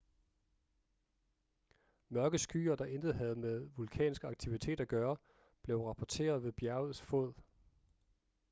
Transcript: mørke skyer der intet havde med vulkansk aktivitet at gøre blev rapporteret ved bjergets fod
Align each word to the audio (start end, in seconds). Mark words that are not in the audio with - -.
mørke 2.09 2.37
skyer 2.37 2.75
der 2.75 2.85
intet 2.85 3.15
havde 3.15 3.35
med 3.35 3.69
vulkansk 3.75 4.23
aktivitet 4.23 4.79
at 4.79 4.87
gøre 4.87 5.17
blev 5.63 5.81
rapporteret 5.85 6.43
ved 6.43 6.51
bjergets 6.51 7.01
fod 7.01 7.33